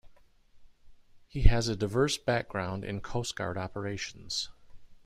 [1.27, 4.49] He has a diverse background in Coast Guard operations.